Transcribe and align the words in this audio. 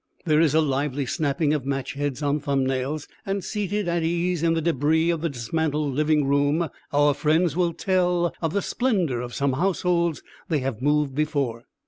There 0.25 0.41
is 0.41 0.55
a 0.55 0.61
lively 0.61 1.05
snapping 1.05 1.53
of 1.53 1.63
matchheads 1.63 2.23
on 2.23 2.39
thumbnails, 2.39 3.07
and 3.23 3.43
seated 3.43 3.87
at 3.87 4.01
ease 4.01 4.41
in 4.41 4.55
the 4.55 4.61
débris 4.63 5.13
of 5.13 5.21
the 5.21 5.29
dismantled 5.29 5.93
living 5.93 6.25
room 6.25 6.69
our 6.91 7.13
friends 7.13 7.55
will 7.55 7.73
tell 7.73 8.33
of 8.41 8.51
the 8.51 8.63
splendour 8.63 9.21
of 9.21 9.35
some 9.35 9.53
households 9.53 10.23
they 10.49 10.57
have 10.61 10.81
moved 10.81 11.13
before. 11.13 11.65